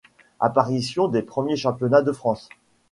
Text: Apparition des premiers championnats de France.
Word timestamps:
Apparition 0.39 1.09
des 1.09 1.21
premiers 1.21 1.55
championnats 1.57 2.01
de 2.01 2.11
France. 2.11 2.49